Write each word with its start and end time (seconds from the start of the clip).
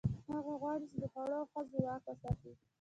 هغه 0.33 0.53
غواړي، 0.61 0.85
چې 0.91 0.97
د 1.01 1.05
خوړو 1.11 1.37
او 1.41 1.45
ښځو 1.51 1.77
واک 1.85 2.03
وساتي. 2.07 2.51